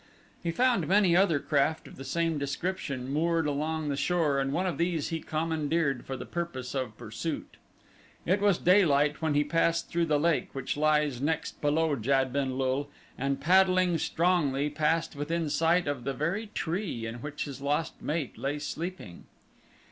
[0.41, 4.65] He found many other craft of the same description moored along the shore and one
[4.65, 7.57] of these he commandeered for the purpose of pursuit.
[8.25, 12.57] It was daylight when he passed through the lake which lies next below Jad ben
[12.57, 18.01] lul and paddling strongly passed within sight of the very tree in which his lost
[18.01, 19.25] mate lay sleeping.